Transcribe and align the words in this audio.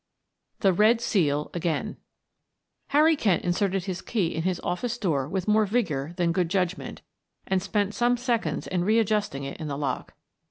THE 0.61 0.73
RED 0.73 0.99
SEAL 0.99 1.51
AGAIN 1.53 1.95
Harry 2.87 3.15
Kent 3.15 3.43
inserted 3.43 3.83
his 3.83 4.01
key 4.01 4.33
in 4.33 4.41
his 4.41 4.59
office 4.61 4.97
door 4.97 5.29
with 5.29 5.47
more 5.47 5.67
vigor 5.67 6.15
than 6.17 6.31
good 6.31 6.49
judgment, 6.49 7.03
and 7.45 7.61
spent 7.61 7.93
some 7.93 8.17
seconds 8.17 8.65
in 8.65 8.83
re 8.83 8.97
adjusting 8.97 9.43
it 9.43 9.57
in 9.61 9.67
the 9.67 9.77
lock. 9.77 10.15